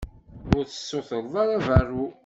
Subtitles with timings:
[0.55, 2.05] Ur tessutred ara berru?